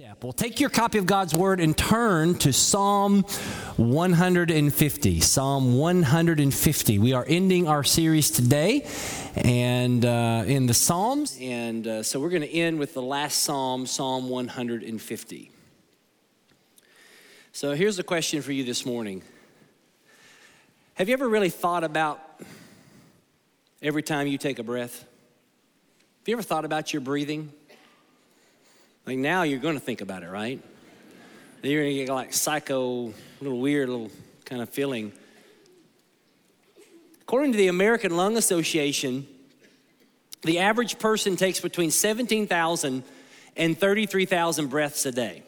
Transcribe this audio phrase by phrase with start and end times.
[0.00, 0.22] step.
[0.22, 3.24] Well, take your copy of God's Word and turn to Psalm
[3.78, 5.18] 150.
[5.18, 6.98] Psalm 150.
[7.00, 8.86] We are ending our series today
[9.34, 11.36] and uh, in the Psalms.
[11.40, 15.50] And uh, so we're going to end with the last Psalm, Psalm 150.
[17.50, 19.24] So here's a question for you this morning
[20.94, 22.20] Have you ever really thought about
[23.82, 25.00] every time you take a breath?
[25.00, 27.52] Have you ever thought about your breathing?
[29.08, 30.62] Like now you're going to think about it, right?
[31.62, 34.10] You're going to get like psycho, little weird, little
[34.44, 35.12] kind of feeling.
[37.22, 39.26] According to the American Lung Association,
[40.42, 43.02] the average person takes between 17,000
[43.56, 45.42] and 33,000 breaths a day.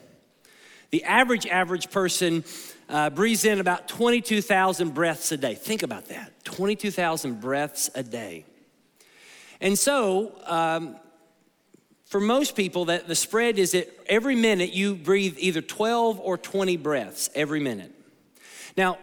[0.88, 2.44] The average average person
[2.88, 5.54] uh, breathes in about 22,000 breaths a day.
[5.54, 8.46] Think about that 22,000 breaths a day.
[9.60, 10.96] And so, um,
[12.10, 16.36] for most people, that the spread is that every minute you breathe either 12 or
[16.36, 17.92] 20 breaths every minute.
[18.76, 18.98] Now,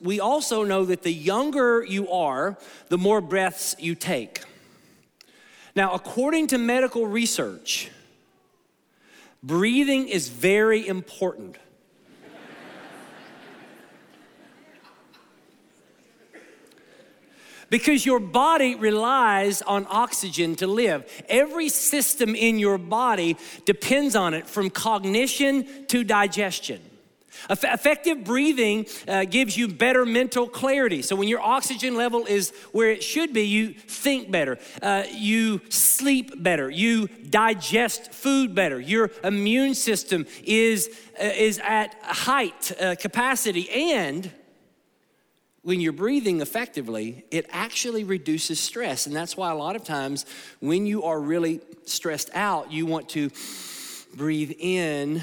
[0.00, 4.44] we also know that the younger you are, the more breaths you take.
[5.74, 7.90] Now, according to medical research,
[9.42, 11.56] breathing is very important.
[17.72, 21.10] Because your body relies on oxygen to live.
[21.26, 26.82] Every system in your body depends on it, from cognition to digestion.
[27.48, 31.00] Effective breathing uh, gives you better mental clarity.
[31.00, 35.62] So, when your oxygen level is where it should be, you think better, uh, you
[35.70, 42.96] sleep better, you digest food better, your immune system is, uh, is at height uh,
[42.96, 44.30] capacity, and
[45.62, 49.06] when you're breathing effectively, it actually reduces stress.
[49.06, 50.26] And that's why a lot of times
[50.60, 53.30] when you are really stressed out, you want to
[54.14, 55.22] breathe in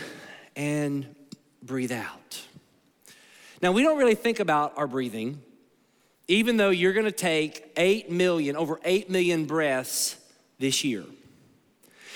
[0.55, 1.13] and
[1.61, 2.41] breathe out.
[3.61, 5.41] Now, we don't really think about our breathing,
[6.29, 10.15] even though you're gonna take 8 million, over 8 million breaths
[10.57, 11.03] this year.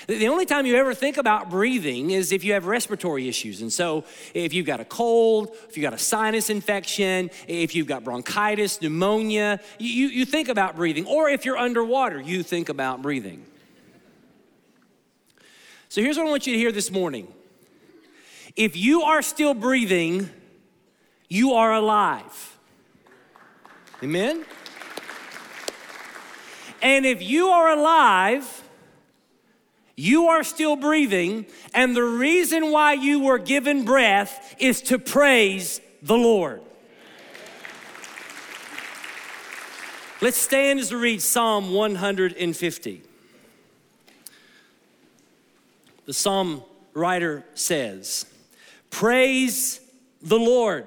[0.06, 3.62] The only time you ever think about breathing is if you have respiratory issues.
[3.62, 4.04] And so,
[4.34, 8.82] if you've got a cold, if you've got a sinus infection, if you've got bronchitis,
[8.82, 11.06] pneumonia, you, you think about breathing.
[11.06, 13.46] Or if you're underwater, you think about breathing.
[15.88, 17.32] So, here's what I want you to hear this morning
[18.56, 20.28] if you are still breathing,
[21.28, 22.58] you are alive.
[24.02, 24.44] Amen?
[26.82, 28.63] And if you are alive,
[29.96, 35.80] you are still breathing, and the reason why you were given breath is to praise
[36.02, 36.62] the Lord.
[40.20, 43.02] Let's stand as we read Psalm 150.
[46.06, 46.62] The psalm
[46.92, 48.26] writer says,
[48.90, 49.80] Praise
[50.22, 50.86] the Lord.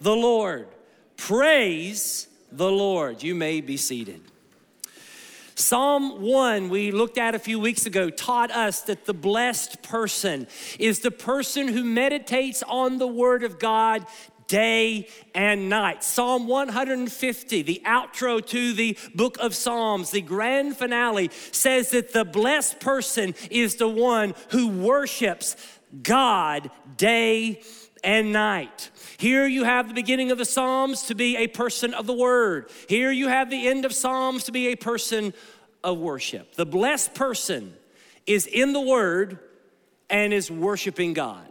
[0.00, 0.68] the Lord.
[1.16, 3.22] Praise the Lord.
[3.22, 4.22] You may be seated.
[5.54, 10.46] Psalm 1, we looked at a few weeks ago, taught us that the blessed person
[10.78, 14.06] is the person who meditates on the Word of God
[14.46, 16.02] day and night.
[16.02, 22.24] Psalm 150, the outro to the book of Psalms, the grand finale, says that the
[22.24, 25.56] blessed person is the one who worships
[26.02, 27.62] God day
[28.02, 28.90] and night.
[29.20, 32.70] Here you have the beginning of the Psalms to be a person of the word.
[32.88, 35.34] Here you have the end of Psalms to be a person
[35.84, 36.54] of worship.
[36.54, 37.74] The blessed person
[38.26, 39.38] is in the word
[40.08, 41.46] and is worshiping God.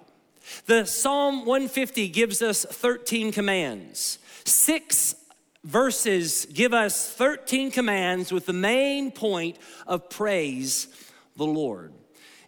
[0.65, 4.17] The Psalm 150 gives us 13 commands.
[4.45, 5.13] Six
[5.63, 10.87] verses give us 13 commands with the main point of praise
[11.37, 11.93] the Lord.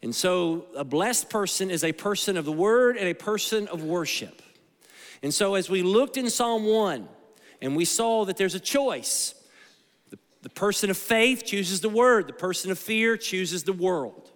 [0.01, 3.84] And so, a blessed person is a person of the word and a person of
[3.84, 4.42] worship.
[5.23, 7.07] And so, as we looked in Psalm 1
[7.62, 9.35] and we saw that there's a choice,
[10.09, 14.31] the, the person of faith chooses the word, the person of fear chooses the world.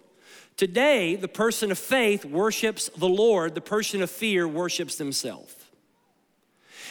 [0.56, 5.54] Today, the person of faith worships the Lord, the person of fear worships themselves.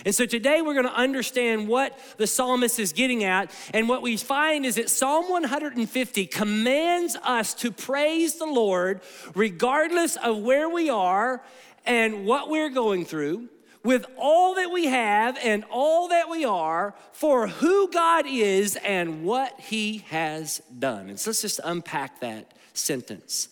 [0.04, 3.52] And so today we're going to understand what the psalmist is getting at.
[3.74, 9.02] And what we find is that Psalm 150 commands us to praise the Lord
[9.36, 11.42] regardless of where we are
[11.86, 13.48] and what we're going through,
[13.86, 19.24] with all that we have and all that we are, for who God is and
[19.24, 21.08] what He has done.
[21.08, 23.48] And so let's just unpack that sentence.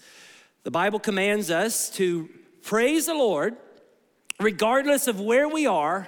[0.63, 2.29] The Bible commands us to
[2.63, 3.55] praise the Lord
[4.39, 6.07] regardless of where we are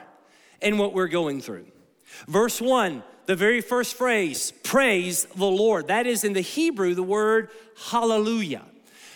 [0.62, 1.68] and what we're going through.
[2.28, 5.88] Verse 1, the very first phrase, praise the Lord.
[5.88, 7.50] That is in the Hebrew the word
[7.90, 8.64] hallelujah.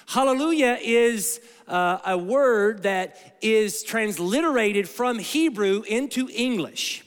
[0.09, 7.05] Hallelujah is uh, a word that is transliterated from Hebrew into English.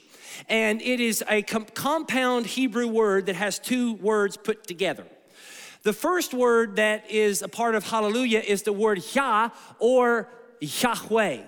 [0.49, 5.05] And it is a com- compound Hebrew word that has two words put together.
[5.83, 9.51] The first word that is a part of hallelujah is the word Yah
[9.81, 10.29] or
[10.61, 11.41] Yahweh.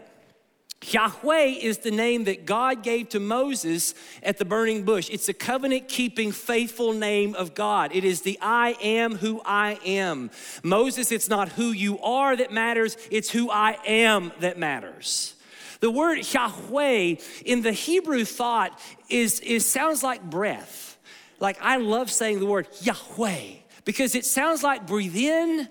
[0.92, 5.08] Yahweh is the name that God gave to Moses at the burning bush.
[5.10, 7.94] It's a covenant keeping, faithful name of God.
[7.94, 10.30] It is the I am who I am.
[10.62, 15.34] Moses, it's not who you are that matters, it's who I am that matters.
[15.80, 18.78] The word Yahweh in the Hebrew thought
[19.08, 20.98] is, is sounds like breath.
[21.40, 23.42] Like I love saying the word Yahweh
[23.84, 25.68] because it sounds like breathe in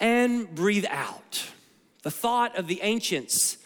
[0.00, 1.44] and breathe out.
[2.02, 3.58] The thought of the ancients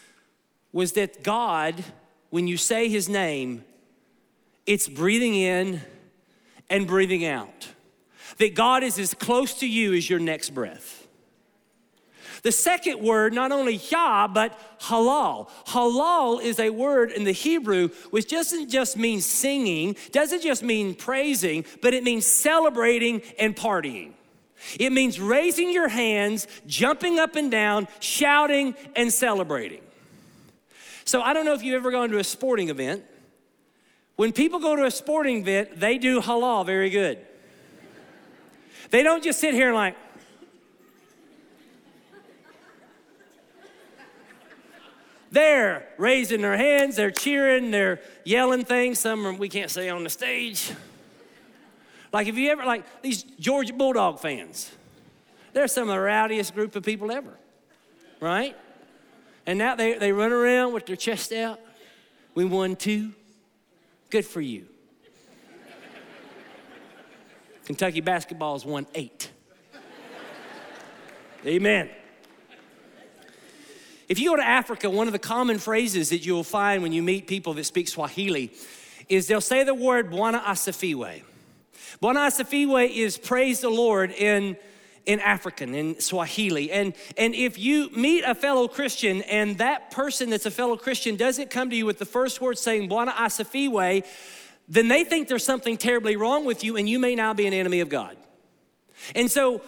[0.73, 1.85] was that God,
[2.31, 3.65] when you say his name,
[4.67, 5.81] it's breathing in
[6.69, 7.69] and breathing out.
[8.39, 11.01] That God is as close to you as your next breath.
[12.43, 15.49] The second word, not only Yah, but halal.
[15.67, 20.95] Halal is a word in the Hebrew which doesn't just mean singing, doesn't just mean
[20.95, 24.13] praising, but it means celebrating and partying.
[24.79, 29.81] It means raising your hands, jumping up and down, shouting and celebrating.
[31.05, 33.05] So I don't know if you've ever gone to a sporting event.
[34.17, 37.19] When people go to a sporting event, they do halal very good.
[38.91, 39.97] They don't just sit here and like,
[45.31, 48.99] they're raising their hands, they're cheering, they're yelling things.
[48.99, 50.73] Some we can't say on the stage.
[52.12, 54.70] Like, if you ever, like these Georgia Bulldog fans,
[55.52, 57.38] they're some of the rowdiest group of people ever,
[58.20, 58.56] right?
[59.50, 61.58] And now they, they run around with their chest out.
[62.37, 63.11] We won two.
[64.08, 64.67] Good for you.
[67.64, 69.29] Kentucky basketball has won eight.
[71.44, 71.91] Amen.
[74.08, 77.02] If you go to Africa, one of the common phrases that you'll find when you
[77.02, 78.52] meet people that speak Swahili
[79.08, 81.25] is they'll say the word Bwana Asifiwe.
[82.00, 84.56] Bwana Asifiwe is praise the Lord in
[85.11, 86.71] in African, in Swahili.
[86.71, 91.17] And, and if you meet a fellow Christian and that person that's a fellow Christian
[91.17, 94.07] doesn't come to you with the first word saying, Bwana Asifiwe,
[94.69, 97.53] then they think there's something terribly wrong with you and you may now be an
[97.53, 98.17] enemy of God.
[99.17, 99.62] And so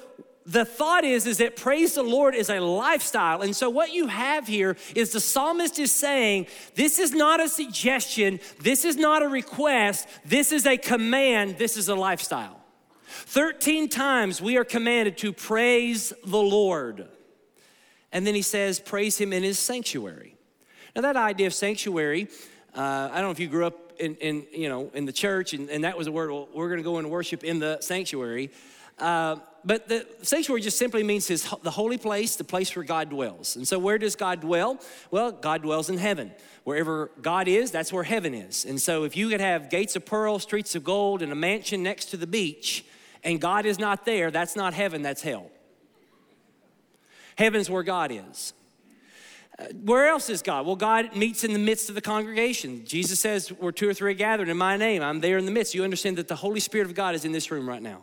[0.46, 3.42] the thought is is that praise the lord is a lifestyle.
[3.42, 6.46] And so what you have here is the psalmist is saying
[6.76, 8.38] this is not a suggestion.
[8.60, 10.06] This is not a request.
[10.24, 11.58] This is a command.
[11.58, 12.61] This is a lifestyle
[13.12, 17.08] 13 times we are commanded to praise the Lord.
[18.10, 20.34] And then he says, praise him in his sanctuary.
[20.94, 22.28] Now, that idea of sanctuary,
[22.74, 25.54] uh, I don't know if you grew up in, in, you know, in the church
[25.54, 27.78] and, and that was a word, well, we're going to go and worship in the
[27.80, 28.50] sanctuary.
[28.98, 33.10] Uh, but the sanctuary just simply means his, the holy place, the place where God
[33.10, 33.56] dwells.
[33.56, 34.80] And so, where does God dwell?
[35.10, 36.32] Well, God dwells in heaven.
[36.64, 38.64] Wherever God is, that's where heaven is.
[38.64, 41.82] And so, if you could have gates of pearl, streets of gold, and a mansion
[41.82, 42.84] next to the beach,
[43.24, 45.50] and God is not there, that's not heaven, that's hell.
[47.36, 48.52] Heaven's where God is.
[49.58, 50.66] Uh, where else is God?
[50.66, 52.84] Well, God meets in the midst of the congregation.
[52.84, 55.50] Jesus says, Where two or three are gathered in my name, I'm there in the
[55.50, 55.74] midst.
[55.74, 58.02] You understand that the Holy Spirit of God is in this room right now.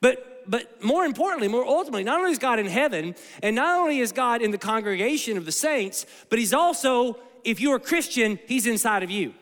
[0.00, 4.00] But, but more importantly, more ultimately, not only is God in heaven, and not only
[4.00, 8.38] is God in the congregation of the saints, but He's also, if you're a Christian,
[8.46, 9.34] He's inside of you.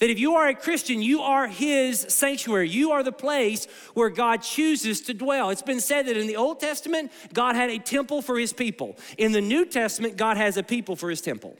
[0.00, 2.70] That if you are a Christian, you are His sanctuary.
[2.70, 5.50] You are the place where God chooses to dwell.
[5.50, 8.96] It's been said that in the Old Testament, God had a temple for His people.
[9.18, 11.54] In the New Testament, God has a people for His temple.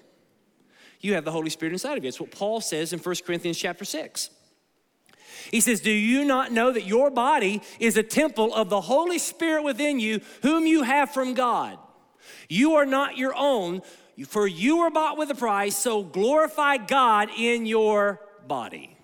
[1.01, 2.09] You have the Holy Spirit inside of you.
[2.09, 4.31] It's what Paul says in 1 Corinthians chapter 6.
[5.51, 9.19] He says, Do you not know that your body is a temple of the Holy
[9.19, 11.79] Spirit within you, whom you have from God?
[12.49, 13.83] You are not your own,
[14.27, 18.21] for you were bought with a price, so glorify God in your
[18.51, 18.97] body.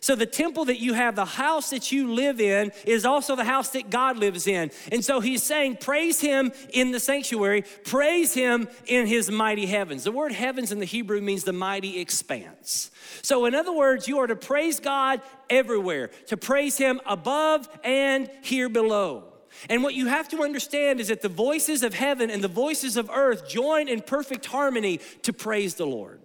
[0.00, 3.44] So, the temple that you have, the house that you live in, is also the
[3.44, 4.72] house that God lives in.
[4.90, 10.02] And so he's saying, praise him in the sanctuary, praise him in his mighty heavens.
[10.02, 12.90] The word heavens in the Hebrew means the mighty expanse.
[13.22, 18.28] So, in other words, you are to praise God everywhere, to praise him above and
[18.42, 19.32] here below.
[19.70, 22.96] And what you have to understand is that the voices of heaven and the voices
[22.96, 26.21] of earth join in perfect harmony to praise the Lord.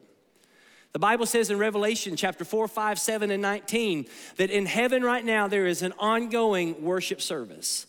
[0.93, 5.23] The Bible says in Revelation chapter 4, 5, 7, and 19 that in heaven right
[5.23, 7.87] now there is an ongoing worship service.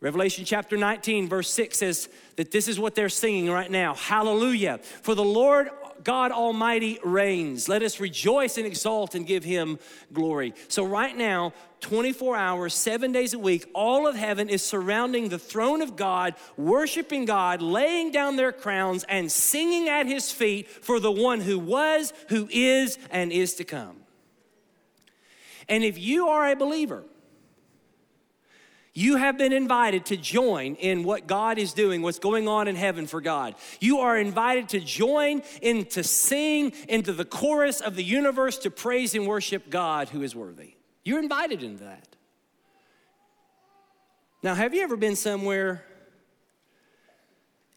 [0.00, 4.78] Revelation chapter 19, verse 6 says that this is what they're singing right now Hallelujah.
[4.78, 5.70] For the Lord
[6.06, 7.68] God Almighty reigns.
[7.68, 9.80] Let us rejoice and exalt and give him
[10.12, 10.54] glory.
[10.68, 15.38] So, right now, 24 hours, seven days a week, all of heaven is surrounding the
[15.40, 21.00] throne of God, worshiping God, laying down their crowns, and singing at his feet for
[21.00, 23.96] the one who was, who is, and is to come.
[25.68, 27.02] And if you are a believer,
[28.96, 32.76] you have been invited to join in what God is doing, what's going on in
[32.76, 33.54] heaven for God.
[33.78, 38.70] You are invited to join in to sing into the chorus of the universe to
[38.70, 40.76] praise and worship God who is worthy.
[41.04, 42.16] You're invited into that.
[44.42, 45.84] Now, have you ever been somewhere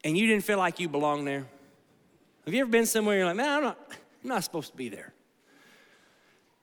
[0.06, 1.46] and you didn't feel like you belong there?
[2.46, 3.78] Have you ever been somewhere you're like, man, I'm not,
[4.24, 5.14] I'm not supposed to be there?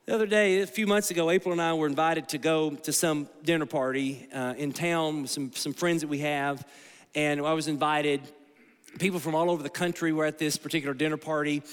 [0.06, 2.92] The other day, a few months ago, April and I were invited to go to
[2.92, 6.64] some dinner party uh, in town with some, some friends that we have.
[7.16, 8.20] And I was invited.
[9.00, 11.64] People from all over the country were at this particular dinner party.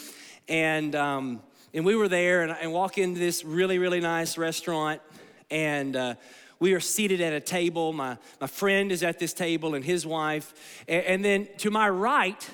[0.50, 1.44] And, um,
[1.76, 5.00] and we were there and, and walk into this really, really nice restaurant.
[5.52, 6.16] And uh,
[6.60, 7.94] we are seated at a table.
[7.94, 10.82] My, my friend is at this table and his wife.
[10.88, 12.50] And, and then to my right,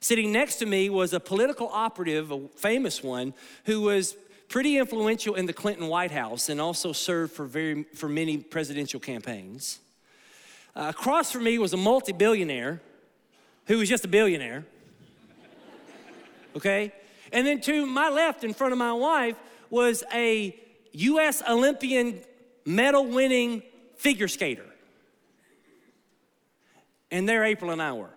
[0.00, 3.34] sitting next to me, was a political operative, a famous one,
[3.66, 4.16] who was
[4.50, 8.98] pretty influential in the Clinton White House and also served for, very, for many presidential
[8.98, 9.78] campaigns.
[10.74, 12.82] Uh, across from me was a multi billionaire
[13.66, 14.66] who was just a billionaire.
[16.56, 16.92] Okay?
[17.32, 19.36] And then to my left, in front of my wife,
[19.70, 20.58] was a
[20.92, 22.20] US Olympian
[22.66, 23.62] medal winning
[23.96, 24.66] figure skater.
[27.12, 28.10] And there April and I were.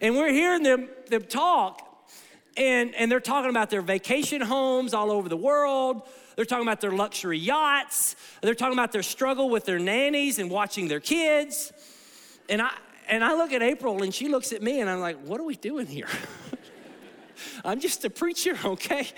[0.00, 1.85] and we're hearing them, them talk,
[2.56, 6.02] and, and they're talking about their vacation homes all over the world.
[6.36, 8.16] They're talking about their luxury yachts.
[8.42, 11.72] They're talking about their struggle with their nannies and watching their kids.
[12.48, 12.70] And I,
[13.08, 15.44] and I look at April and she looks at me and I'm like, what are
[15.44, 16.08] we doing here?
[17.64, 19.08] I'm just a preacher, okay?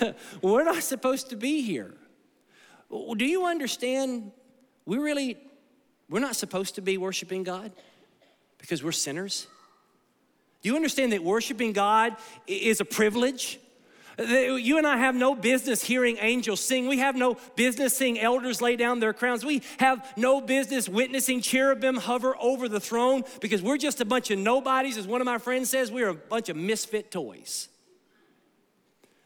[0.42, 1.94] We're not supposed to be here.
[2.90, 4.32] Do you understand?
[4.86, 5.36] We really,
[6.08, 7.70] we're not supposed to be worshiping God
[8.56, 9.46] because we're sinners.
[10.62, 13.60] Do you understand that worshiping God is a privilege?
[14.18, 16.88] You and I have no business hearing angels sing.
[16.88, 19.44] We have no business seeing elders lay down their crowns.
[19.44, 24.32] We have no business witnessing cherubim hover over the throne because we're just a bunch
[24.32, 24.96] of nobodies.
[24.96, 27.68] As one of my friends says, we're a bunch of misfit toys.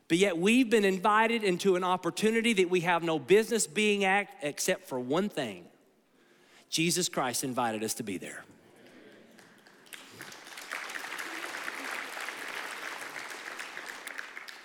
[0.08, 4.28] But yet we've been invited into an opportunity that we have no business being at
[4.42, 5.64] except for one thing
[6.68, 8.44] Jesus Christ invited us to be there.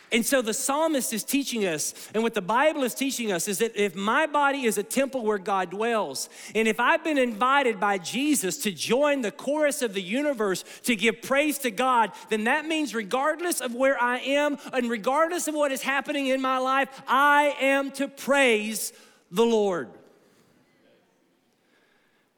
[0.09, 3.57] And so the psalmist is teaching us, and what the Bible is teaching us is
[3.57, 7.77] that if my body is a temple where God dwells, and if I've been invited
[7.77, 12.45] by Jesus to join the chorus of the universe to give praise to God, then
[12.45, 16.57] that means regardless of where I am and regardless of what is happening in my
[16.57, 18.93] life, I am to praise
[19.29, 19.89] the Lord.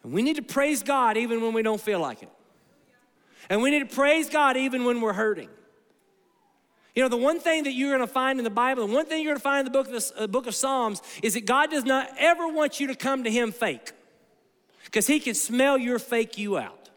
[0.04, 2.30] And we need to praise God even when we don't feel like it.
[3.48, 5.50] And we need to praise God even when we're hurting.
[6.96, 9.06] You know, the one thing that you're going to find in the Bible, the one
[9.06, 11.36] thing you're going to find in the book of, the, uh, book of Psalms is
[11.36, 13.92] that God does not ever want you to come to Him fake
[14.86, 16.90] because He can smell your fake you out.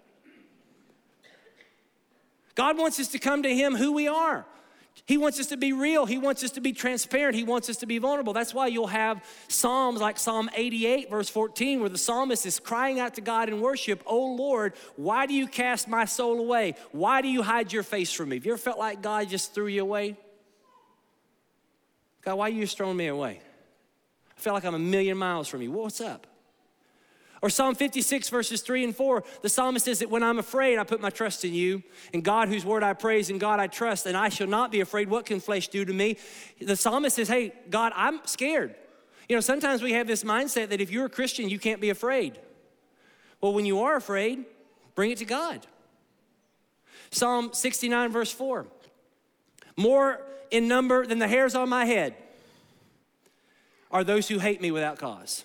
[2.54, 4.46] God wants us to come to Him who we are.
[5.04, 6.06] He wants us to be real.
[6.06, 7.34] He wants us to be transparent.
[7.34, 8.32] He wants us to be vulnerable.
[8.32, 13.00] That's why you'll have Psalms like Psalm 88, verse 14, where the psalmist is crying
[13.00, 16.76] out to God in worship, Oh Lord, why do you cast my soul away?
[16.92, 18.36] Why do you hide your face from me?
[18.36, 20.16] Have you ever felt like God just threw you away?
[22.22, 23.40] God, why are you just throwing me away?
[24.36, 25.72] I feel like I'm a million miles from you.
[25.72, 26.28] What's up?
[27.42, 30.84] Or Psalm 56, verses 3 and 4, the psalmist says that when I'm afraid, I
[30.84, 31.82] put my trust in you,
[32.14, 34.80] and God, whose word I praise, and God I trust, and I shall not be
[34.80, 35.10] afraid.
[35.10, 36.18] What can flesh do to me?
[36.60, 38.76] The psalmist says, Hey, God, I'm scared.
[39.28, 41.90] You know, sometimes we have this mindset that if you're a Christian, you can't be
[41.90, 42.38] afraid.
[43.40, 44.44] Well, when you are afraid,
[44.94, 45.66] bring it to God.
[47.10, 48.66] Psalm 69, verse 4.
[49.76, 50.20] more
[50.52, 52.14] in number than the hairs on my head,
[53.90, 55.44] are those who hate me without cause.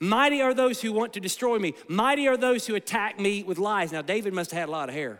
[0.00, 1.74] Mighty are those who want to destroy me.
[1.88, 3.92] Mighty are those who attack me with lies.
[3.92, 5.18] Now, David must have had a lot of hair.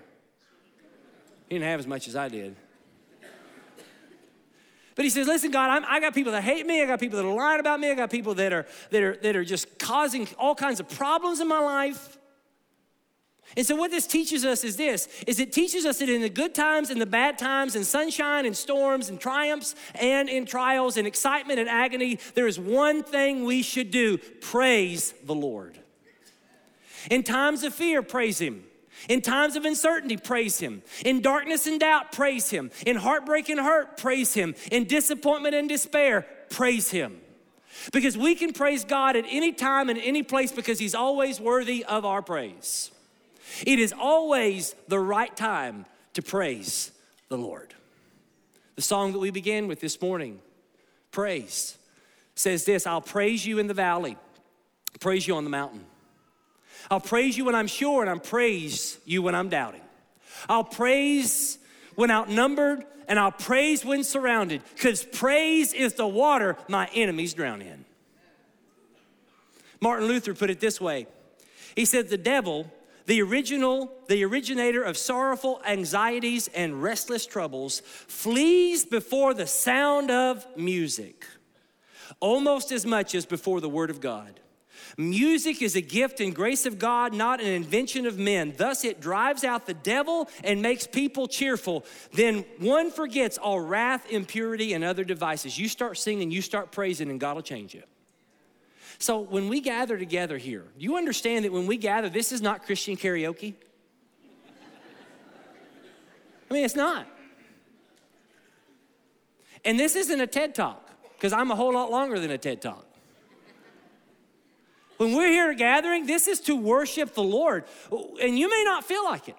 [1.48, 2.56] He didn't have as much as I did.
[4.96, 6.82] But he says, listen, God, I'm, i got people that hate me.
[6.82, 7.90] I got people that are lying about me.
[7.90, 11.40] I got people that are, that, are, that are just causing all kinds of problems
[11.40, 12.16] in my life.
[13.54, 16.28] And so what this teaches us is this, is it teaches us that in the
[16.28, 20.96] good times and the bad times, in sunshine and storms and triumphs and in trials
[20.96, 25.78] and excitement and agony, there is one thing we should do, praise the Lord.
[27.10, 28.64] In times of fear, praise him.
[29.08, 30.82] In times of uncertainty, praise Him.
[31.04, 32.70] In darkness and doubt, praise Him.
[32.86, 34.54] In heartbreak and hurt, praise Him.
[34.72, 37.20] In disappointment and despair, praise Him.
[37.92, 41.84] Because we can praise God at any time and any place because He's always worthy
[41.84, 42.90] of our praise.
[43.66, 46.92] It is always the right time to praise
[47.28, 47.74] the Lord.
[48.76, 50.40] The song that we began with this morning,
[51.10, 51.78] Praise,
[52.34, 54.16] says this I'll praise you in the valley,
[55.00, 55.84] praise you on the mountain.
[56.90, 59.80] I'll praise you when I'm sure, and I'll praise you when I'm doubting.
[60.48, 61.58] I'll praise
[61.94, 67.62] when outnumbered, and I'll praise when surrounded, because praise is the water my enemies drown
[67.62, 67.84] in.
[69.80, 71.06] Martin Luther put it this way
[71.74, 72.70] He said, The devil,
[73.06, 80.46] the original, the originator of sorrowful anxieties and restless troubles, flees before the sound of
[80.56, 81.24] music
[82.20, 84.40] almost as much as before the word of God.
[84.98, 88.54] Music is a gift and grace of God, not an invention of men.
[88.56, 91.84] Thus, it drives out the devil and makes people cheerful.
[92.12, 95.58] Then one forgets all wrath, impurity, and other devices.
[95.58, 97.82] You start singing, you start praising, and God will change you.
[98.98, 102.40] So, when we gather together here, do you understand that when we gather, this is
[102.40, 103.54] not Christian karaoke?
[106.50, 107.06] I mean, it's not.
[109.64, 112.62] And this isn't a TED talk, because I'm a whole lot longer than a TED
[112.62, 112.86] talk.
[114.96, 117.64] When we're here gathering, this is to worship the Lord.
[118.22, 119.36] And you may not feel like it.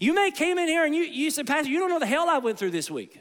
[0.00, 2.28] You may came in here and you, you said, Pastor, you don't know the hell
[2.28, 3.18] I went through this week.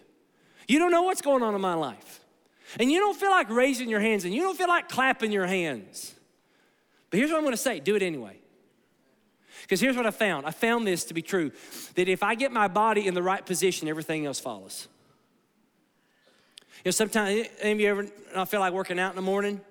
[0.68, 2.25] You don't know what's going on in my life.
[2.80, 5.46] And you don't feel like raising your hands and you don't feel like clapping your
[5.46, 6.14] hands.
[7.10, 8.40] But here's what I'm going to say do it anyway.
[9.62, 11.52] Because here's what I found I found this to be true
[11.96, 14.88] that if I get my body in the right position, everything else follows.
[16.84, 19.62] You know, sometimes, any of you ever not feel like working out in the morning?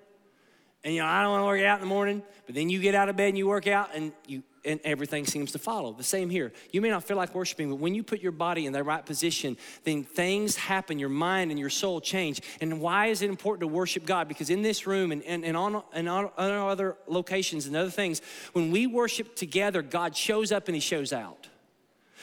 [0.85, 2.79] and you know, I don't want to work out in the morning, but then you
[2.79, 5.93] get out of bed and you work out and you and everything seems to follow.
[5.93, 6.51] The same here.
[6.71, 9.05] You may not feel like worshiping, but when you put your body in the right
[9.05, 10.99] position, then things happen.
[10.99, 12.41] Your mind and your soul change.
[12.61, 14.27] And why is it important to worship God?
[14.27, 18.21] Because in this room and, and, and, on, and on other locations and other things,
[18.53, 21.47] when we worship together, God shows up and He shows out.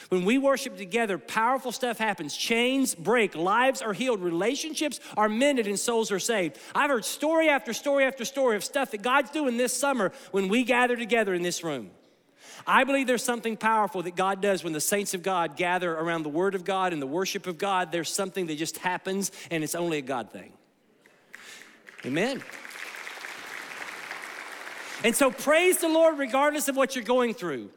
[0.09, 2.35] When we worship together, powerful stuff happens.
[2.35, 6.57] Chains break, lives are healed, relationships are mended, and souls are saved.
[6.75, 10.49] I've heard story after story after story of stuff that God's doing this summer when
[10.49, 11.91] we gather together in this room.
[12.65, 16.23] I believe there's something powerful that God does when the saints of God gather around
[16.23, 17.91] the Word of God and the worship of God.
[17.91, 20.53] There's something that just happens, and it's only a God thing.
[22.05, 22.43] Amen.
[25.03, 27.69] And so praise the Lord regardless of what you're going through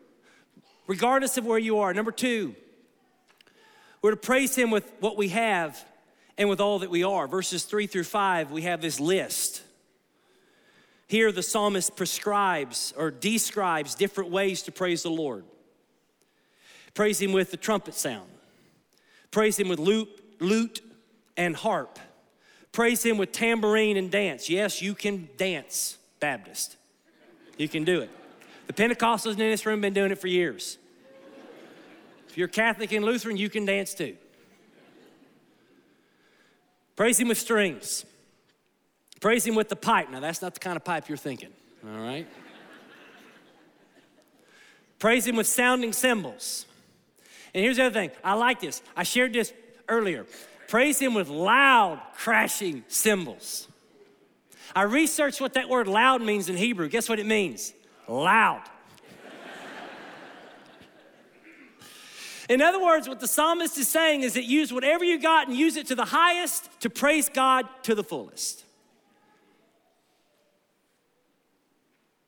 [0.86, 1.92] regardless of where you are.
[1.92, 2.54] Number two,
[4.02, 5.84] we're to praise Him with what we have
[6.38, 7.26] and with all that we are.
[7.26, 9.55] Verses three through five, we have this list.
[11.08, 15.44] Here, the psalmist prescribes or describes different ways to praise the Lord.
[16.94, 18.28] Praise Him with the trumpet sound,
[19.30, 20.08] praise Him with lute,
[20.40, 20.80] lute
[21.36, 21.98] and harp,
[22.72, 24.48] praise Him with tambourine and dance.
[24.48, 26.76] Yes, you can dance, Baptist.
[27.58, 28.10] You can do it.
[28.66, 30.78] The Pentecostals in this room have been doing it for years.
[32.28, 34.16] If you're Catholic and Lutheran, you can dance too.
[36.96, 38.04] Praise Him with strings.
[39.26, 40.08] Praise Him with the pipe.
[40.08, 41.48] Now, that's not the kind of pipe you're thinking,
[41.84, 42.28] all right?
[45.00, 46.64] Praise Him with sounding cymbals.
[47.52, 48.82] And here's the other thing I like this.
[48.96, 49.52] I shared this
[49.88, 50.26] earlier.
[50.68, 53.66] Praise Him with loud, crashing cymbals.
[54.76, 56.88] I researched what that word loud means in Hebrew.
[56.88, 57.74] Guess what it means?
[58.06, 58.62] loud.
[62.48, 65.56] In other words, what the psalmist is saying is that use whatever you got and
[65.56, 68.65] use it to the highest to praise God to the fullest.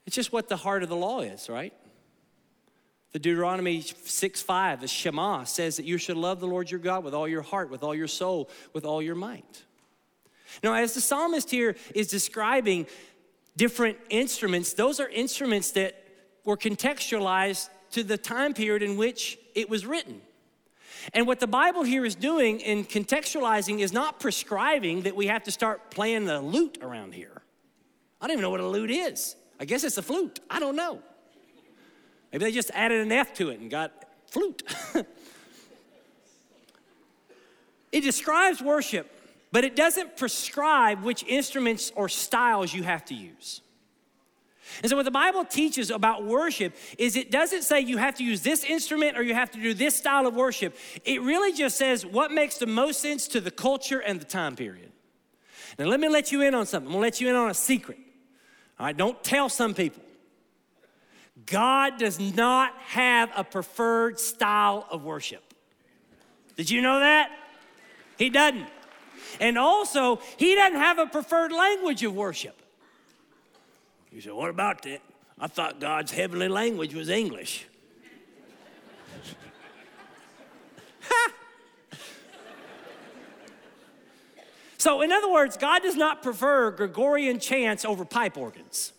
[0.09, 1.75] It's just what the heart of the law is, right?
[3.13, 7.05] The Deuteronomy 6 5, the Shema, says that you should love the Lord your God
[7.05, 9.65] with all your heart, with all your soul, with all your might.
[10.63, 12.87] Now, as the psalmist here is describing
[13.55, 16.03] different instruments, those are instruments that
[16.43, 20.23] were contextualized to the time period in which it was written.
[21.13, 25.43] And what the Bible here is doing in contextualizing is not prescribing that we have
[25.43, 27.43] to start playing the lute around here.
[28.23, 29.37] I don't even know what a lute is.
[29.61, 30.41] I guess it's a flute.
[30.49, 31.01] I don't know.
[32.33, 33.93] Maybe they just added an F to it and got
[34.27, 34.63] flute.
[37.93, 39.11] it describes worship,
[39.51, 43.63] but it doesn't prescribe which instruments or styles you have to use.
[44.83, 48.25] And so, what the Bible teaches about worship is it doesn't say you have to
[48.25, 50.77] use this instrument or you have to do this style of worship.
[51.07, 54.57] It really just says what makes the most sense to the culture and the time
[54.57, 54.93] period.
[55.79, 56.89] Now, let me let you in on something.
[56.89, 57.99] I'm gonna let you in on a secret.
[58.79, 60.03] All right, don't tell some people.
[61.47, 65.43] God does not have a preferred style of worship.
[66.57, 67.31] Did you know that?
[68.17, 68.69] He doesn't.
[69.41, 72.61] And also, He doesn't have a preferred language of worship.
[74.13, 75.01] You said, What about that?
[75.41, 77.67] I thought God's heavenly language was English.
[84.79, 88.93] So, in other words, God does not prefer Gregorian chants over pipe organs.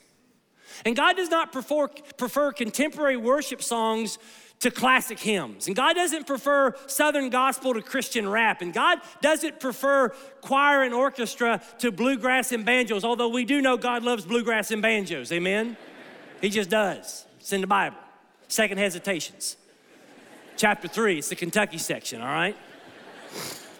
[0.85, 1.87] And God does not prefer,
[2.17, 4.17] prefer contemporary worship songs
[4.59, 5.67] to classic hymns.
[5.67, 8.61] And God doesn't prefer Southern gospel to Christian rap.
[8.61, 10.09] And God doesn't prefer
[10.41, 14.81] choir and orchestra to bluegrass and banjos, although we do know God loves bluegrass and
[14.81, 15.31] banjos.
[15.31, 15.77] Amen?
[16.41, 17.25] He just does.
[17.39, 17.97] It's in the Bible.
[18.49, 19.55] Second Hesitations.
[20.57, 22.57] Chapter 3, it's the Kentucky section, all right?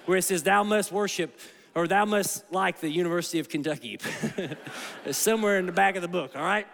[0.06, 1.38] Where it says, Thou must worship,
[1.76, 4.00] or thou must like the University of Kentucky.
[5.06, 6.68] it's somewhere in the back of the book, all right?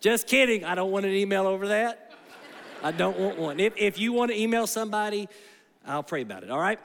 [0.00, 0.64] Just kidding.
[0.64, 2.12] I don't want an email over that.
[2.82, 3.60] I don't want one.
[3.60, 5.28] If, if you want to email somebody,
[5.86, 6.78] I'll pray about it, all right?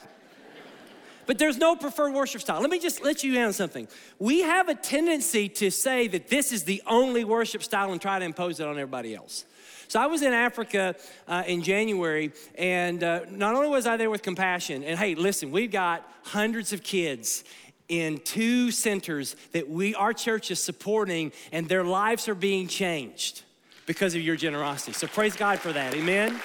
[1.25, 2.59] But there's no preferred worship style.
[2.59, 3.87] Let me just let you in on something.
[4.19, 8.19] We have a tendency to say that this is the only worship style and try
[8.19, 9.45] to impose it on everybody else.
[9.87, 10.95] So I was in Africa
[11.27, 15.51] uh, in January, and uh, not only was I there with compassion, and hey, listen,
[15.51, 17.43] we've got hundreds of kids
[17.89, 23.43] in two centers that we our church is supporting, and their lives are being changed
[23.85, 24.93] because of your generosity.
[24.93, 25.93] So praise God for that.
[25.93, 26.39] Amen.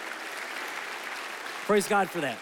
[1.67, 2.39] Praise God for that.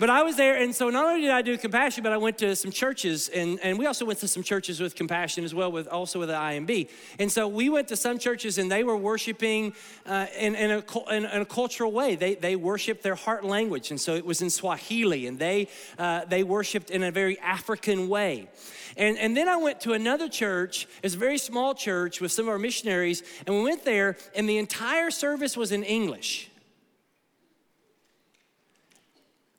[0.00, 2.36] But I was there, and so not only did I do compassion, but I went
[2.38, 5.70] to some churches, and, and we also went to some churches with compassion as well,
[5.70, 6.88] with also with the IMB.
[7.20, 9.72] And so we went to some churches, and they were worshiping
[10.04, 12.16] uh, in, in, a, in, in, a, cultural way.
[12.16, 16.24] They, they worshiped their heart language, and so it was in Swahili, and they, uh,
[16.24, 18.48] they worshiped in a very African way.
[18.96, 22.46] And, and then I went to another church, it's a very small church with some
[22.46, 26.50] of our missionaries, and we went there, and the entire service was in English.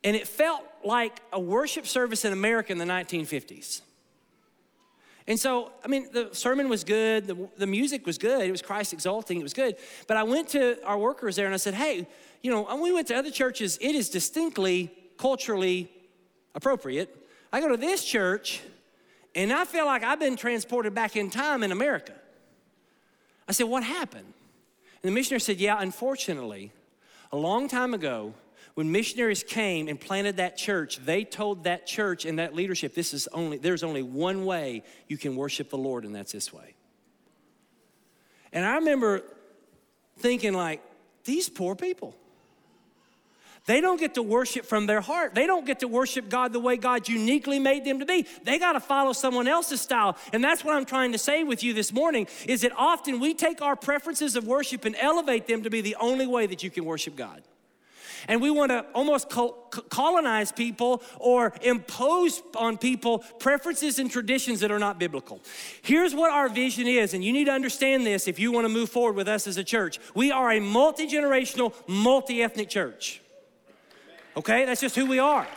[0.05, 3.81] And it felt like a worship service in America in the 1950s.
[5.27, 8.61] And so, I mean, the sermon was good, the, the music was good, it was
[8.61, 9.75] Christ exalting, it was good.
[10.07, 12.07] But I went to our workers there and I said, hey,
[12.43, 15.91] you know, when we went to other churches, it is distinctly culturally
[16.53, 17.27] appropriate.
[17.51, 18.61] I go to this church
[19.33, 22.13] and I feel like I've been transported back in time in America.
[23.47, 24.33] I said, what happened?
[25.01, 26.71] And the missionary said, yeah, unfortunately,
[27.31, 28.35] a long time ago,
[28.75, 33.13] when missionaries came and planted that church, they told that church and that leadership, this
[33.13, 36.75] is only, there's only one way you can worship the Lord, and that's this way.
[38.51, 39.23] And I remember
[40.19, 40.81] thinking, like,
[41.23, 42.15] these poor people.
[43.65, 45.33] They don't get to worship from their heart.
[45.33, 48.27] They don't get to worship God the way God uniquely made them to be.
[48.43, 50.17] They got to follow someone else's style.
[50.33, 53.33] And that's what I'm trying to say with you this morning is that often we
[53.33, 56.69] take our preferences of worship and elevate them to be the only way that you
[56.69, 57.41] can worship God
[58.27, 64.71] and we want to almost colonize people or impose on people preferences and traditions that
[64.71, 65.39] are not biblical.
[65.81, 68.69] Here's what our vision is, and you need to understand this if you want to
[68.69, 69.99] move forward with us as a church.
[70.13, 73.21] We are a multi generational, multi ethnic church.
[74.38, 75.47] Okay, that's just who we are.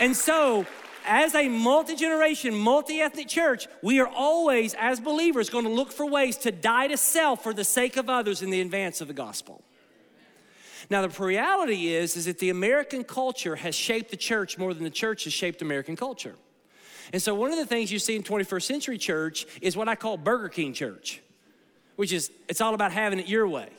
[0.00, 0.66] And so,
[1.04, 5.92] as a multi generation, multi ethnic church, we are always, as believers, going to look
[5.92, 9.08] for ways to die to self for the sake of others in the advance of
[9.08, 9.62] the gospel.
[10.92, 14.84] Now, the reality is, is that the American culture has shaped the church more than
[14.84, 16.34] the church has shaped American culture.
[17.14, 19.94] And so, one of the things you see in 21st century church is what I
[19.94, 21.22] call Burger King church,
[21.96, 23.70] which is it's all about having it your way.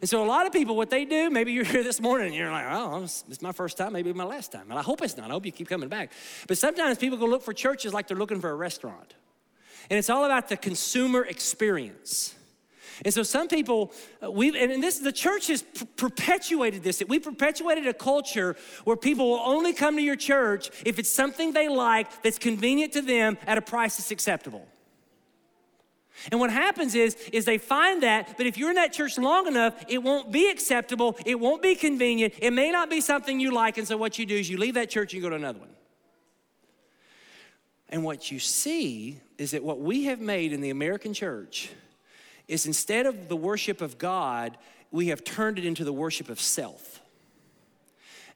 [0.00, 2.36] And so, a lot of people, what they do, maybe you're here this morning and
[2.36, 4.70] you're like, oh, it's my first time, maybe my last time.
[4.70, 5.30] And I hope it's not.
[5.30, 6.12] I hope you keep coming back.
[6.46, 9.14] But sometimes people go look for churches like they're looking for a restaurant.
[9.90, 12.36] And it's all about the consumer experience.
[13.04, 15.62] And so some people, uh, we and this the church has
[15.96, 17.02] perpetuated this.
[17.06, 21.52] We perpetuated a culture where people will only come to your church if it's something
[21.52, 24.66] they like that's convenient to them at a price that's acceptable.
[26.30, 29.46] And what happens is, is they find that, but if you're in that church long
[29.46, 33.52] enough, it won't be acceptable, it won't be convenient, it may not be something you
[33.52, 35.36] like, and so what you do is you leave that church and you go to
[35.36, 35.70] another one.
[37.88, 41.70] And what you see is that what we have made in the American church
[42.48, 44.56] is instead of the worship of God,
[44.90, 47.00] we have turned it into the worship of self.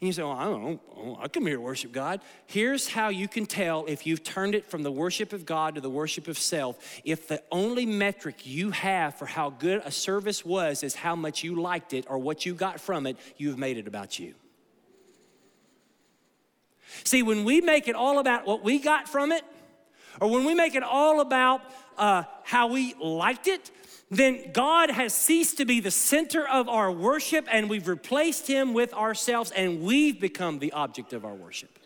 [0.00, 2.20] And you say, well, I don't know, oh, I come here to worship God.
[2.46, 5.80] Here's how you can tell if you've turned it from the worship of God to
[5.80, 7.00] the worship of self.
[7.04, 11.42] If the only metric you have for how good a service was is how much
[11.42, 14.34] you liked it or what you got from it, you've made it about you.
[17.02, 19.42] See, when we make it all about what we got from it,
[20.20, 21.60] or when we make it all about
[21.96, 23.70] uh, how we liked it,
[24.10, 28.72] then God has ceased to be the center of our worship and we've replaced him
[28.72, 31.78] with ourselves and we've become the object of our worship.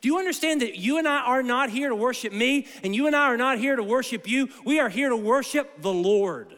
[0.00, 3.06] Do you understand that you and I are not here to worship me and you
[3.06, 4.48] and I are not here to worship you?
[4.64, 6.54] We are here to worship the Lord.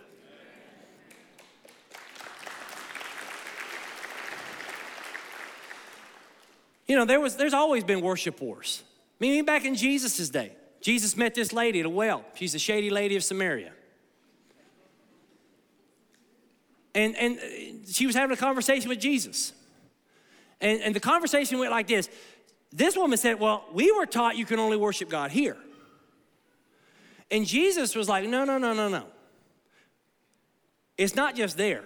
[6.89, 8.83] You know, there was, there's always been worship wars.
[9.21, 12.25] I mean, back in Jesus' day, Jesus met this lady at a well.
[12.35, 13.71] She's the shady lady of Samaria.
[16.95, 17.43] And, and uh,
[17.91, 19.53] she was having a conversation with Jesus.
[20.61, 22.09] And, and the conversation went like this
[22.73, 25.57] This woman said, Well, we were taught you can only worship God here.
[27.31, 29.07] And Jesus was like, No, no, no, no, no.
[30.99, 31.85] It's not just there.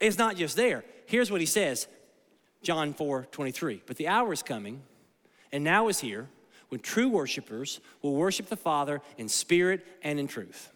[0.00, 0.84] It's not just there.
[1.06, 1.86] Here's what he says
[2.62, 3.82] John 4 23.
[3.86, 4.82] But the hour is coming,
[5.52, 6.28] and now is here,
[6.68, 10.72] when true worshipers will worship the Father in spirit and in truth.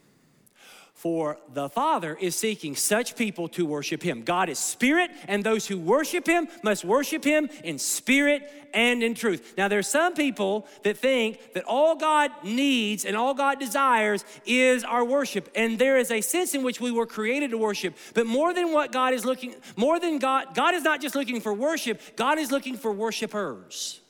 [0.95, 4.23] For the Father is seeking such people to worship Him.
[4.23, 9.15] God is spirit, and those who worship Him must worship Him in spirit and in
[9.15, 9.55] truth.
[9.59, 14.85] Now, there's some people that think that all God needs and all God desires is
[14.85, 15.51] our worship.
[15.55, 17.97] And there is a sense in which we were created to worship.
[18.15, 21.41] But more than what God is looking, more than God, God is not just looking
[21.41, 24.01] for worship, God is looking for worshipers.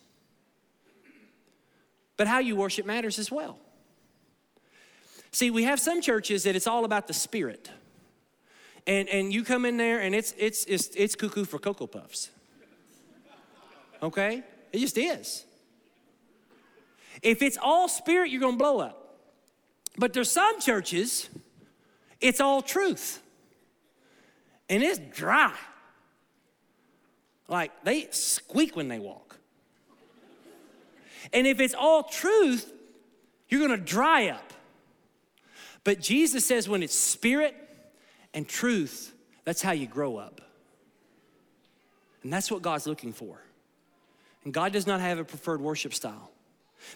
[2.16, 3.58] But how you worship matters as well.
[5.34, 7.68] See, we have some churches that it's all about the spirit.
[8.86, 12.30] And, and you come in there and it's, it's, it's, it's cuckoo for Cocoa Puffs.
[14.00, 14.44] Okay?
[14.72, 15.44] It just is.
[17.20, 19.16] If it's all spirit, you're gonna blow up.
[19.98, 21.28] But there's some churches,
[22.20, 23.20] it's all truth.
[24.68, 25.56] And it's dry.
[27.48, 29.36] Like they squeak when they walk.
[31.32, 32.72] And if it's all truth,
[33.48, 34.52] you're gonna dry up.
[35.84, 37.54] But Jesus says when it's spirit
[38.32, 40.40] and truth, that's how you grow up.
[42.22, 43.38] And that's what God's looking for.
[44.44, 46.30] And God does not have a preferred worship style.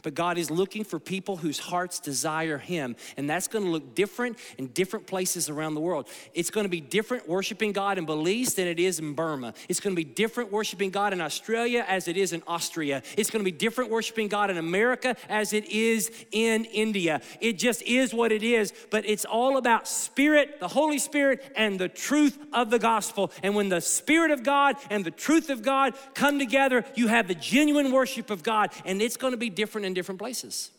[0.03, 2.97] But God is looking for people whose hearts desire Him.
[3.17, 6.09] And that's going to look different in different places around the world.
[6.35, 9.55] It's going to be different worshiping God in Belize than it is in Burma.
[9.69, 13.03] It's going to be different worshiping God in Australia as it is in Austria.
[13.17, 17.21] It's going to be different worshiping God in America as it is in India.
[17.41, 18.73] It just is what it is.
[18.91, 23.31] But it's all about Spirit, the Holy Spirit, and the truth of the gospel.
[23.43, 27.29] And when the Spirit of God and the truth of God come together, you have
[27.29, 28.71] the genuine worship of God.
[28.85, 30.71] And it's going to be different different in different places.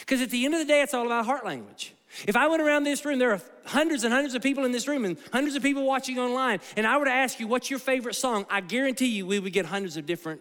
[0.00, 1.92] Because at the end of the day, it's all about heart language.
[2.26, 4.86] If I went around this room, there are hundreds and hundreds of people in this
[4.86, 7.78] room and hundreds of people watching online, and I were to ask you, what's your
[7.78, 8.46] favorite song?
[8.48, 10.40] I guarantee you we would get hundreds of different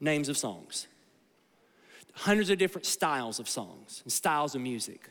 [0.00, 0.86] names of songs,
[2.14, 5.10] hundreds of different styles of songs and styles of music.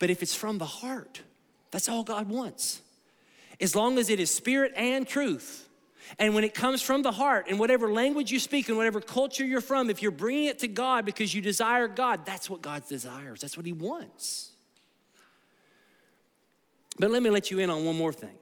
[0.00, 1.22] But if it's from the heart,
[1.70, 2.82] that's all God wants.
[3.60, 5.65] As long as it is spirit and truth,
[6.18, 9.44] and when it comes from the heart, in whatever language you speak, in whatever culture
[9.44, 12.86] you're from, if you're bringing it to God because you desire God, that's what God
[12.88, 13.40] desires.
[13.40, 14.52] That's what He wants.
[16.98, 18.36] But let me let you in on one more thing.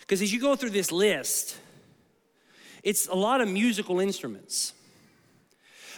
[0.00, 1.56] Because as you go through this list,
[2.82, 4.72] it's a lot of musical instruments.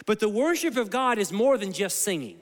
[0.05, 2.39] But the worship of God is more than just singing.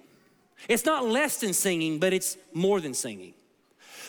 [0.67, 3.33] It's not less than singing, but it's more than singing.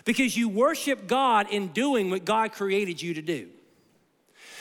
[0.05, 3.49] Because you worship God in doing what God created you to do.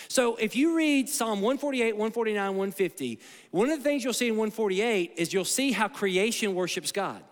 [0.07, 3.19] So if you read Psalm 148, 149, 150,
[3.51, 7.23] one of the things you'll see in 148 is you'll see how creation worships God.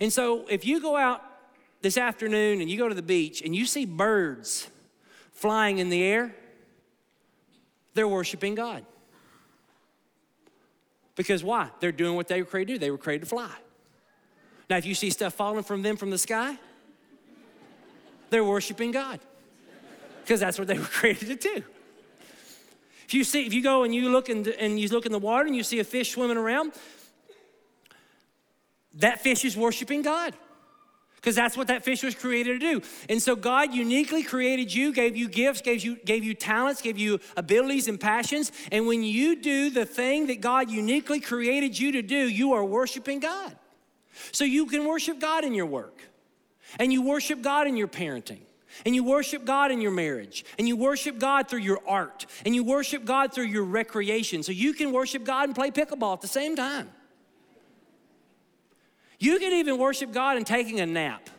[0.00, 1.22] And so if you go out
[1.82, 4.68] this afternoon and you go to the beach and you see birds
[5.32, 6.34] flying in the air,
[7.94, 8.84] they're worshiping God.
[11.14, 11.68] Because why?
[11.80, 12.78] They're doing what they were created to do.
[12.78, 13.50] They were created to fly.
[14.70, 16.56] Now, if you see stuff falling from them from the sky,
[18.30, 19.20] they're worshiping God.
[20.22, 21.62] Because that's what they were created to do.
[23.12, 25.12] If you see, if you go and you look in the, and you look in
[25.12, 26.72] the water and you see a fish swimming around,
[28.94, 30.34] that fish is worshiping God.
[31.22, 32.82] because that's what that fish was created to do.
[33.08, 36.98] And so God uniquely created you, gave you gifts, gave you, gave you talents, gave
[36.98, 38.50] you abilities and passions.
[38.72, 42.64] And when you do the thing that God uniquely created you to do, you are
[42.64, 43.56] worshiping God.
[44.32, 46.02] So you can worship God in your work,
[46.80, 48.40] and you worship God in your parenting.
[48.84, 52.54] And you worship God in your marriage, and you worship God through your art, and
[52.54, 54.42] you worship God through your recreation.
[54.42, 56.90] So you can worship God and play pickleball at the same time.
[59.18, 61.30] You can even worship God in taking a nap,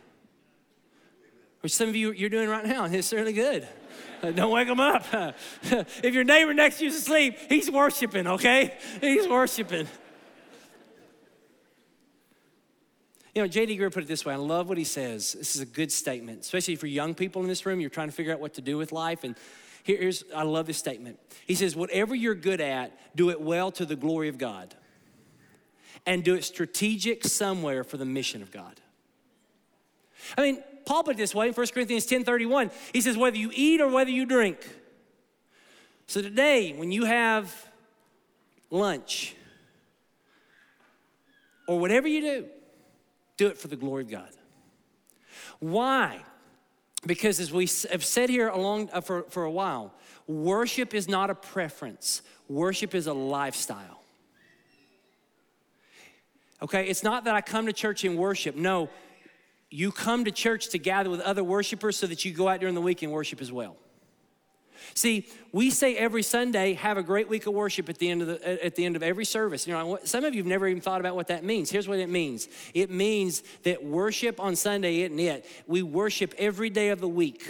[1.60, 2.84] which some of you you're doing right now.
[2.84, 3.68] And it's certainly good.
[4.22, 5.04] Uh, don't wake them up.
[5.62, 8.74] if your neighbor next to you is asleep, he's worshiping, okay?
[9.02, 9.86] He's worshiping.
[13.34, 13.76] You know, J.D.
[13.76, 14.32] Greear put it this way.
[14.32, 15.32] I love what he says.
[15.32, 17.80] This is a good statement, especially for young people in this room.
[17.80, 19.24] You're trying to figure out what to do with life.
[19.24, 19.34] And
[19.82, 21.18] here's, I love this statement.
[21.46, 24.74] He says, Whatever you're good at, do it well to the glory of God
[26.06, 28.80] and do it strategic somewhere for the mission of God.
[30.36, 32.70] I mean, Paul put it this way in 1 Corinthians 10 31.
[32.92, 34.58] He says, whether you eat or whether you drink.
[36.06, 37.68] So today, when you have
[38.70, 39.34] lunch
[41.66, 42.46] or whatever you do,
[43.36, 44.30] do it for the glory of God.
[45.58, 46.20] Why?
[47.06, 49.92] Because as we have said here along uh, for, for a while,
[50.26, 54.00] worship is not a preference, worship is a lifestyle.
[56.62, 58.56] Okay, it's not that I come to church and worship.
[58.56, 58.88] No,
[59.68, 62.74] you come to church to gather with other worshipers so that you go out during
[62.74, 63.76] the week and worship as well.
[64.94, 68.28] See, we say every Sunday, have a great week of worship at the end of
[68.28, 69.66] the, at the end of every service.
[69.66, 71.70] You know, some of you have never even thought about what that means.
[71.70, 72.48] Here's what it means.
[72.74, 75.46] It means that worship on Sunday isn't it.
[75.66, 77.48] We worship every day of the week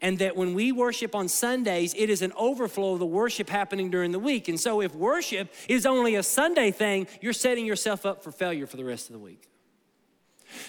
[0.00, 3.90] and that when we worship on Sundays, it is an overflow of the worship happening
[3.90, 4.48] during the week.
[4.48, 8.66] And so, if worship is only a Sunday thing, you're setting yourself up for failure
[8.66, 9.50] for the rest of the week.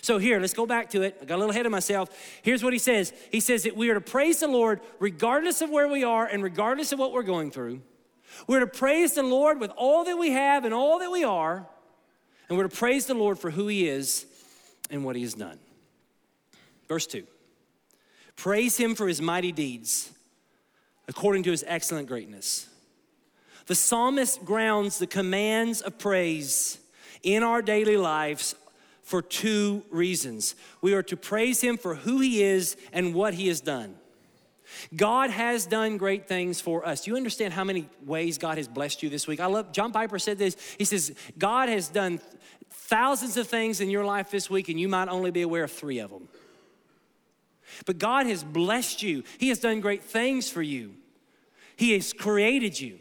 [0.01, 1.17] So, here, let's go back to it.
[1.21, 2.09] I got a little ahead of myself.
[2.41, 5.69] Here's what he says He says that we are to praise the Lord regardless of
[5.69, 7.81] where we are and regardless of what we're going through.
[8.47, 11.67] We're to praise the Lord with all that we have and all that we are.
[12.49, 14.25] And we're to praise the Lord for who he is
[14.89, 15.59] and what he has done.
[16.87, 17.25] Verse 2.
[18.35, 20.11] Praise him for his mighty deeds
[21.07, 22.67] according to his excellent greatness.
[23.67, 26.79] The psalmist grounds the commands of praise
[27.23, 28.55] in our daily lives
[29.11, 30.55] for two reasons.
[30.79, 33.95] We are to praise him for who he is and what he has done.
[34.95, 37.05] God has done great things for us.
[37.05, 39.41] You understand how many ways God has blessed you this week?
[39.41, 40.55] I love John Piper said this.
[40.77, 42.21] He says, God has done
[42.69, 45.73] thousands of things in your life this week, and you might only be aware of
[45.73, 46.29] three of them.
[47.85, 50.93] But God has blessed you, He has done great things for you.
[51.75, 52.97] He has created you.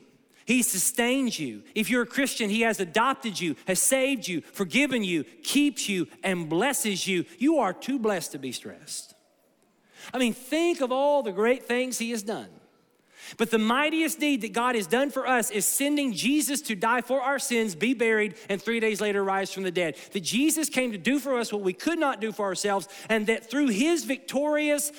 [0.47, 1.63] He sustains you.
[1.75, 6.09] If you're a Christian, He has adopted you, has saved you, forgiven you, keeps you,
[6.23, 7.25] and blesses you.
[7.39, 9.15] You are too blessed to be stressed.
[10.13, 12.49] I mean, think of all the great things He has done.
[13.37, 17.01] But the mightiest deed that God has done for us is sending Jesus to die
[17.01, 19.97] for our sins, be buried, and three days later rise from the dead.
[20.13, 23.27] That Jesus came to do for us what we could not do for ourselves, and
[23.27, 24.93] that through his victorious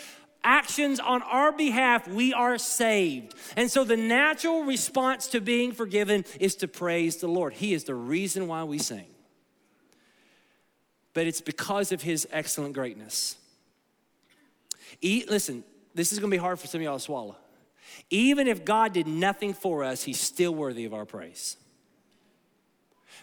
[0.43, 3.35] actions on our behalf, we are saved.
[3.55, 7.53] And so the natural response to being forgiven is to praise the Lord.
[7.53, 9.05] He is the reason why we sing.
[11.13, 13.35] But it's because of his excellent greatness.
[15.01, 17.35] Eat, listen, this is gonna be hard for some of y'all to swallow.
[18.09, 21.57] Even if God did nothing for us, He's still worthy of our praise.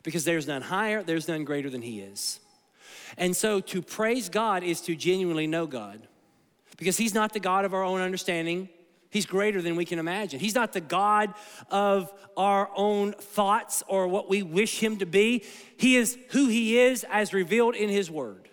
[0.03, 2.41] Because there's none higher, there's none greater than He is.
[3.17, 6.07] And so to praise God is to genuinely know God.
[6.79, 8.71] Because He's not the God of our own understanding,
[9.11, 10.41] He's greater than we can imagine.
[10.41, 11.35] He's not the God
[11.71, 15.45] of our own thoughts or what we wish Him to be.
[15.77, 18.49] He is who He is as revealed in His Word.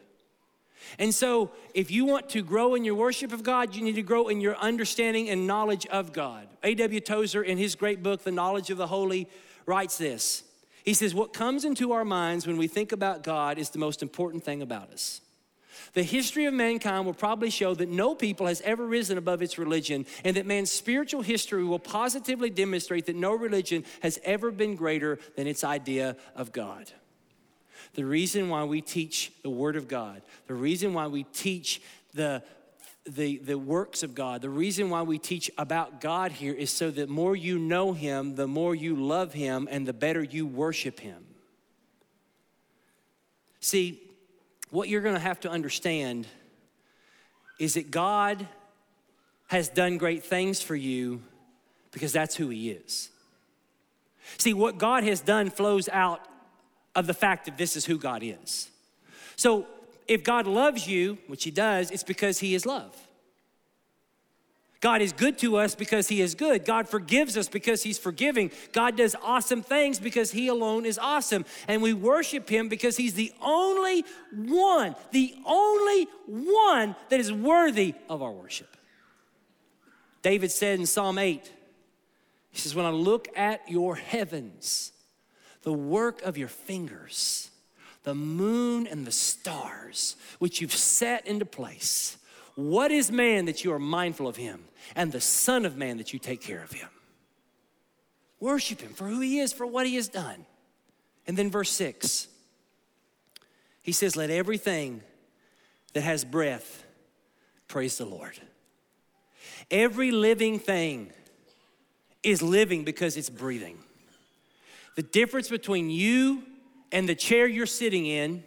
[0.97, 4.01] And so, if you want to grow in your worship of God, you need to
[4.01, 6.47] grow in your understanding and knowledge of God.
[6.63, 6.99] A.W.
[7.01, 9.27] Tozer, in his great book, The Knowledge of the Holy,
[9.65, 10.43] writes this.
[10.83, 14.01] He says, What comes into our minds when we think about God is the most
[14.01, 15.21] important thing about us.
[15.93, 19.57] The history of mankind will probably show that no people has ever risen above its
[19.57, 24.75] religion, and that man's spiritual history will positively demonstrate that no religion has ever been
[24.75, 26.91] greater than its idea of God.
[27.93, 31.81] The reason why we teach the Word of God, the reason why we teach
[32.13, 32.43] the
[33.05, 34.41] the, the works of God.
[34.41, 38.35] The reason why we teach about God here is so that more you know Him,
[38.35, 41.23] the more you love Him, and the better you worship Him.
[43.59, 44.01] See,
[44.76, 46.28] what you're gonna have to understand
[47.59, 48.45] is that God
[49.47, 51.21] has done great things for you
[51.91, 53.09] because that's who He is.
[54.38, 56.28] See, what God has done flows out
[56.93, 58.69] of the fact that this is who God is.
[59.38, 59.65] So
[60.09, 63.05] if God loves you, which He does, it's because He is love.
[64.86, 66.63] God is good to us because He is good.
[66.63, 68.51] God forgives us because He's forgiving.
[68.71, 71.43] God does awesome things because He alone is awesome.
[71.67, 77.95] And we worship Him because He's the only one, the only one that is worthy
[78.07, 78.77] of our worship.
[80.21, 81.51] David said in Psalm 8,
[82.51, 84.91] he says, When I look at your heavens,
[85.63, 87.49] the work of your fingers,
[88.03, 92.19] the moon and the stars, which you've set into place,
[92.56, 94.64] what is man that you are mindful of him,
[94.95, 96.89] and the Son of Man that you take care of him?
[98.39, 100.45] Worship him for who he is, for what he has done.
[101.28, 102.28] And then verse 6,
[103.82, 105.01] he says, Let everything
[105.93, 106.86] that has breath
[107.68, 108.39] praise the Lord.
[109.72, 111.12] Every living thing
[112.24, 113.78] is living because it's breathing.
[114.95, 116.43] The difference between you
[116.91, 118.43] and the chair you're sitting in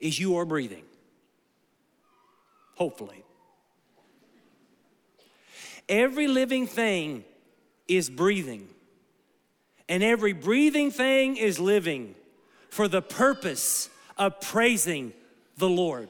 [0.00, 0.84] is you are breathing.
[2.80, 3.22] Hopefully.
[5.86, 7.24] Every living thing
[7.86, 8.68] is breathing,
[9.86, 12.14] and every breathing thing is living
[12.70, 15.12] for the purpose of praising
[15.58, 16.08] the Lord.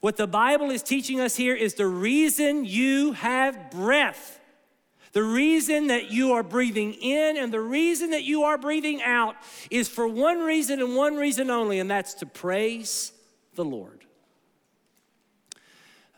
[0.00, 4.38] What the Bible is teaching us here is the reason you have breath,
[5.12, 9.34] the reason that you are breathing in, and the reason that you are breathing out
[9.70, 13.12] is for one reason and one reason only, and that's to praise
[13.54, 13.97] the Lord.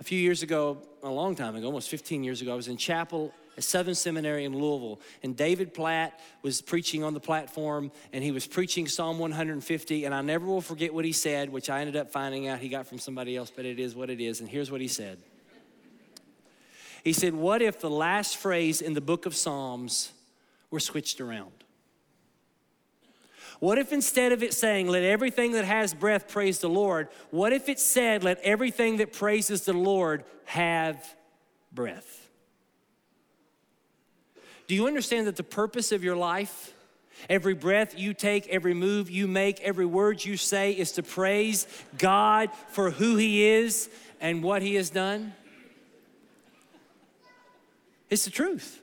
[0.01, 2.79] A few years ago, a long time ago, almost 15 years ago, I was in
[2.79, 8.25] chapel at Southern Seminary in Louisville, and David Platt was preaching on the platform, and
[8.25, 11.81] he was preaching Psalm 150, and I never will forget what he said, which I
[11.81, 14.41] ended up finding out he got from somebody else, but it is what it is.
[14.41, 15.19] And here's what he said.
[17.05, 20.13] He said, What if the last phrase in the book of Psalms
[20.71, 21.60] were switched around?
[23.61, 27.53] What if instead of it saying, Let everything that has breath praise the Lord, what
[27.53, 31.15] if it said, Let everything that praises the Lord have
[31.71, 32.29] breath?
[34.67, 36.73] Do you understand that the purpose of your life,
[37.29, 41.67] every breath you take, every move you make, every word you say is to praise
[41.99, 43.91] God for who He is
[44.21, 45.35] and what He has done?
[48.09, 48.81] It's the truth.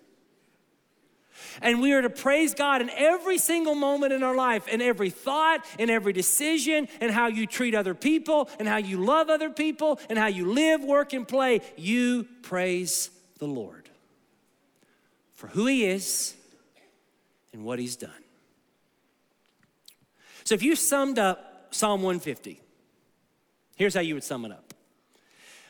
[1.61, 5.09] And we are to praise God in every single moment in our life, in every
[5.09, 9.49] thought, in every decision, and how you treat other people, and how you love other
[9.49, 11.61] people, and how you live, work, and play.
[11.75, 13.09] You praise
[13.39, 13.89] the Lord
[15.33, 16.35] for who he is
[17.53, 18.11] and what he's done.
[20.43, 22.61] So if you summed up Psalm 150,
[23.75, 24.73] here's how you would sum it up.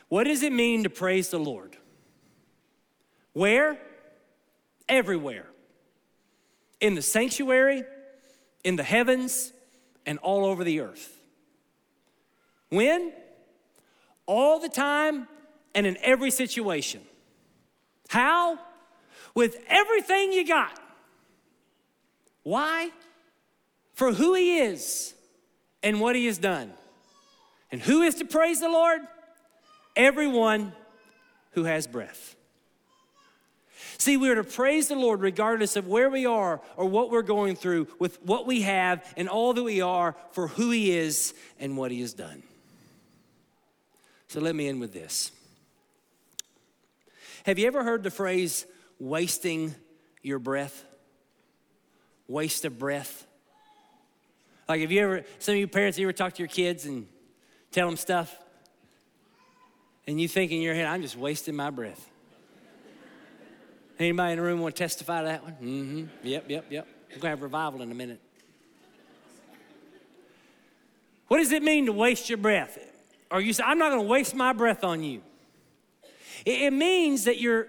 [0.08, 1.76] What does it mean to praise the Lord?
[3.32, 3.78] Where?
[4.88, 5.46] Everywhere.
[6.80, 7.84] In the sanctuary,
[8.64, 9.52] in the heavens,
[10.06, 11.16] and all over the earth.
[12.70, 13.12] When?
[14.26, 15.28] All the time
[15.74, 17.02] and in every situation.
[18.08, 18.58] How?
[19.38, 20.76] with everything you got.
[22.42, 22.90] Why?
[23.94, 25.14] For who He is
[25.80, 26.72] and what He has done.
[27.70, 29.00] And who is to praise the Lord?
[29.94, 30.72] Everyone
[31.52, 32.34] who has breath.
[33.98, 37.22] See, we are to praise the Lord regardless of where we are or what we're
[37.22, 41.34] going through, with what we have and all that we are, for who He is
[41.58, 42.44] and what He has done.
[44.28, 45.32] So let me end with this.
[47.44, 48.66] Have you ever heard the phrase,
[49.00, 49.74] wasting
[50.22, 50.84] your breath?
[52.28, 53.26] Waste of breath.
[54.68, 57.08] Like, have you ever, some of you parents, you ever talk to your kids and
[57.72, 58.36] tell them stuff?
[60.06, 62.08] And you think in your head, I'm just wasting my breath.
[63.98, 65.52] Anybody in the room want to testify to that one?
[65.54, 66.26] Mm-hmm.
[66.26, 66.86] Yep, yep, yep.
[67.08, 68.20] We're going to have revival in a minute.
[71.26, 72.78] What does it mean to waste your breath?
[73.30, 75.22] Or you say, I'm not going to waste my breath on you.
[76.44, 77.66] It, means that you're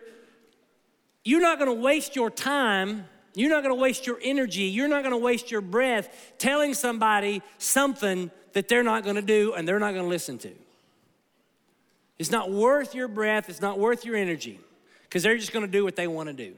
[1.24, 4.88] you're not going to waste your time, you're not going to waste your energy, you're
[4.88, 9.54] not going to waste your breath telling somebody something that they're not going to do
[9.54, 10.52] and they're not going to listen to.
[12.20, 14.60] It's not worth your breath, it's not worth your energy
[15.10, 16.54] because they're just going to do what they want to do.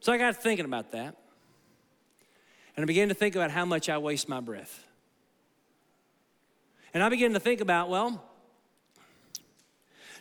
[0.00, 1.16] So I got thinking about that.
[2.76, 4.86] And I began to think about how much I waste my breath.
[6.94, 8.22] And I began to think about, well,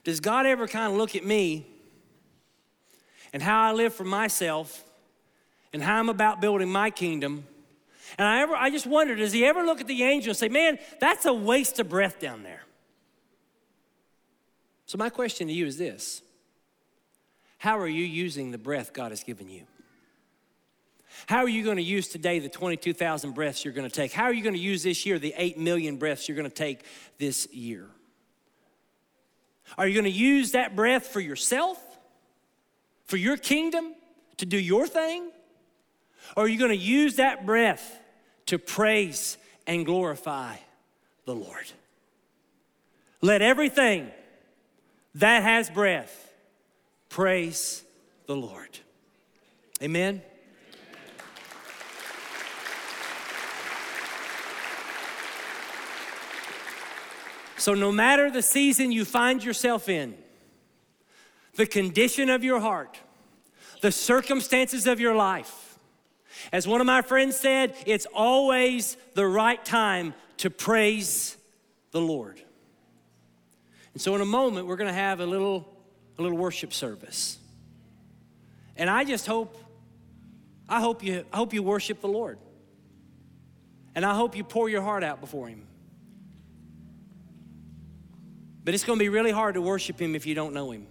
[0.03, 1.65] does God ever kind of look at me
[3.35, 4.83] and how I live for myself
[5.73, 7.45] and how I'm about building my kingdom.
[8.17, 10.47] And I ever I just wonder, does he ever look at the angel and say,
[10.47, 12.61] man, that's a waste of breath down there?
[14.85, 16.21] So my question to you is this.
[17.57, 19.63] How are you using the breath God has given you?
[21.27, 24.11] How are you going to use today the 22,000 breaths you're going to take?
[24.11, 26.55] How are you going to use this year the 8 million breaths you're going to
[26.55, 26.83] take
[27.17, 27.87] this year?
[29.77, 31.81] Are you going to use that breath for yourself,
[33.05, 33.95] for your kingdom,
[34.37, 35.31] to do your thing?
[36.35, 37.99] Or are you going to use that breath
[38.47, 40.57] to praise and glorify
[41.25, 41.65] the Lord?
[43.21, 44.11] Let everything
[45.15, 46.33] that has breath
[47.09, 47.83] praise
[48.27, 48.79] the Lord.
[49.81, 50.21] Amen.
[57.57, 60.15] So, no matter the season you find yourself in,
[61.55, 62.99] the condition of your heart,
[63.81, 65.79] the circumstances of your life,
[66.51, 71.37] as one of my friends said, it's always the right time to praise
[71.91, 72.44] the Lord.
[73.95, 75.65] And so, in a moment, we're going to have a little,
[76.19, 77.37] a little worship service.
[78.75, 79.57] And I just hope,
[80.67, 82.37] I hope you, I hope you worship the Lord.
[83.95, 85.65] And I hope you pour your heart out before Him.
[88.65, 90.87] But it's going to be really hard to worship Him if you don't know Him.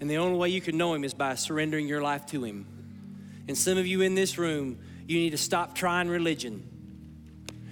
[0.00, 2.64] And the only way you can know Him is by surrendering your life to Him.
[3.46, 6.66] And some of you in this room, you need to stop trying religion.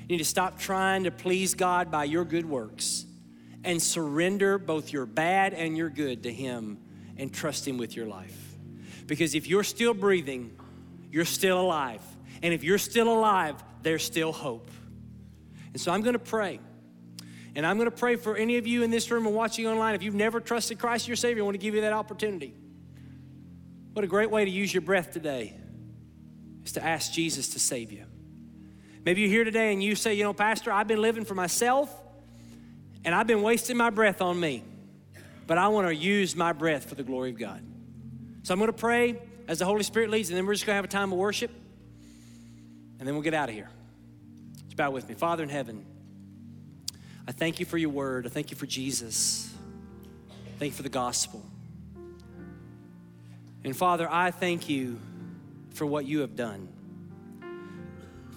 [0.03, 3.07] You need to stop trying to please God by your good works
[3.65, 6.79] and surrender both your bad and your good to Him
[7.17, 8.57] and trust Him with your life.
[9.07, 10.57] Because if you're still breathing,
[11.11, 12.03] you're still alive.
[12.43, 14.71] And if you're still alive, there's still hope.
[15.73, 16.61] And so I'm to pray.
[17.57, 19.95] And I'm to pray for any of you in this room and watching online.
[19.95, 22.55] If you've never trusted Christ your Savior, I want to give you that opportunity.
[23.93, 25.57] What a great way to use your breath today
[26.65, 28.07] is to ask Jesus to save you.
[29.05, 31.91] Maybe you're here today and you say, you know, Pastor, I've been living for myself
[33.05, 34.63] and I've been wasting my breath on me,
[35.47, 37.63] but I want to use my breath for the glory of God.
[38.43, 40.75] So I'm going to pray as the Holy Spirit leads, and then we're just going
[40.75, 41.51] to have a time of worship,
[42.99, 43.69] and then we'll get out of here.
[44.65, 45.15] Just bow with me.
[45.15, 45.85] Father in heaven,
[47.27, 48.27] I thank you for your word.
[48.27, 49.53] I thank you for Jesus.
[50.59, 51.43] Thank you for the gospel.
[53.65, 55.01] And Father, I thank you
[55.71, 56.69] for what you have done.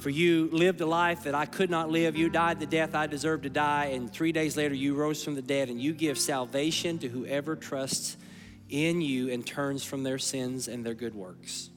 [0.07, 2.15] For you lived a life that I could not live.
[2.15, 3.87] You died the death I deserved to die.
[3.87, 7.57] And three days later, you rose from the dead and you give salvation to whoever
[7.57, 8.15] trusts
[8.69, 11.71] in you and turns from their sins and their good works.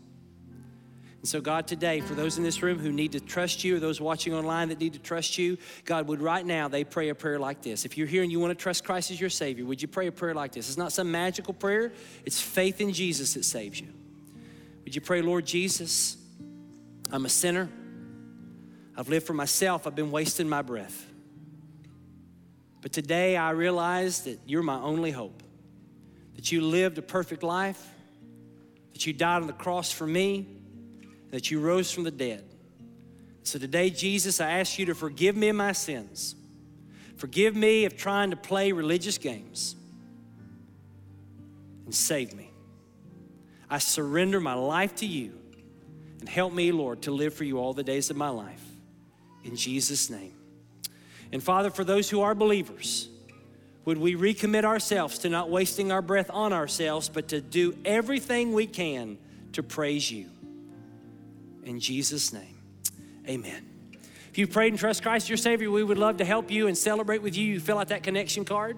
[1.19, 3.81] And so, God, today, for those in this room who need to trust you, or
[3.81, 7.17] those watching online that need to trust you, God, would right now they pray a
[7.17, 7.85] prayer like this.
[7.85, 10.07] If you're here and you want to trust Christ as your Savior, would you pray
[10.07, 10.69] a prayer like this?
[10.69, 11.91] It's not some magical prayer,
[12.25, 13.89] it's faith in Jesus that saves you.
[14.85, 16.17] Would you pray, Lord Jesus,
[17.11, 17.69] I'm a sinner.
[19.01, 21.07] I've lived for myself, I've been wasting my breath.
[22.83, 25.43] But today I realize that you're my only hope,
[26.37, 27.83] that you lived a perfect life,
[28.93, 30.61] that you died on the cross for me
[31.31, 32.45] that you rose from the dead.
[33.43, 36.35] So today, Jesus, I ask you to forgive me of my sins.
[37.17, 39.77] Forgive me of trying to play religious games
[41.85, 42.51] and save me.
[43.69, 45.33] I surrender my life to you
[46.19, 48.70] and help me, Lord, to live for you all the days of my life.
[49.45, 50.35] In Jesus' name.
[51.33, 53.09] And Father, for those who are believers,
[53.85, 58.53] would we recommit ourselves to not wasting our breath on ourselves, but to do everything
[58.53, 59.17] we can
[59.53, 60.29] to praise you?
[61.65, 62.59] In Jesus' name,
[63.29, 63.67] amen.
[64.31, 66.77] If you've prayed and trust Christ your Savior, we would love to help you and
[66.77, 67.45] celebrate with you.
[67.45, 68.77] You fill out that connection card.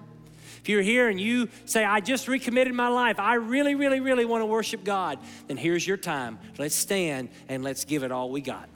[0.61, 4.25] If you're here and you say, I just recommitted my life, I really, really, really
[4.25, 6.39] want to worship God, then here's your time.
[6.57, 8.69] Let's stand and let's give it all we got.